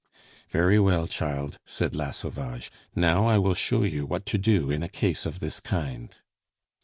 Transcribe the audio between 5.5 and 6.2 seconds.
kind."